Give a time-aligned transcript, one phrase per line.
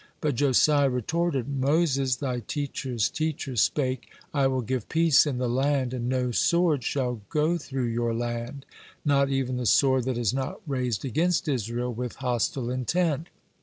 [0.19, 5.93] But Josiah retorted: "Moses, thy teacher's teacher, spake: 'I will give peace in the land,
[5.93, 8.65] and no sword shall go through your land,'
[9.05, 13.29] not even the sword that is not raised against Israel with hostile intent."